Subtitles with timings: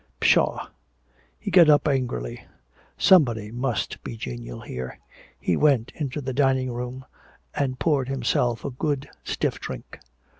[0.19, 0.67] Pshaw!
[1.37, 2.43] He got up angrily.
[2.97, 4.97] Somebody must be genial here.
[5.39, 7.05] He went into the dining room
[7.53, 9.99] and poured himself a good stiff drink.